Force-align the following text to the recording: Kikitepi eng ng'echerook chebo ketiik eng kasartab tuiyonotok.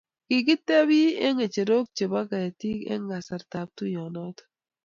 Kikitepi 0.27 1.01
eng 1.23 1.35
ng'echerook 1.37 1.87
chebo 1.95 2.21
ketiik 2.29 2.79
eng 2.93 3.03
kasartab 3.11 3.67
tuiyonotok. 3.77 4.47